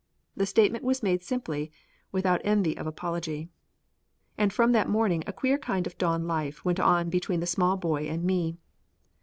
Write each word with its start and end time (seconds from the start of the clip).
The 0.35 0.47
statement 0.47 0.83
was 0.83 1.03
made 1.03 1.21
simply, 1.21 1.71
without 2.11 2.41
envy 2.43 2.75
of 2.75 2.87
apology. 2.87 3.49
And 4.35 4.51
from 4.51 4.71
that 4.71 4.89
morning 4.89 5.23
a 5.27 5.31
queer 5.31 5.59
kind 5.59 5.85
of 5.85 5.95
dawn 5.99 6.25
life 6.25 6.65
went 6.65 6.79
on 6.79 7.11
between 7.11 7.39
the 7.39 7.45
small 7.45 7.77
boy 7.77 8.07
and 8.09 8.23
me. 8.23 8.57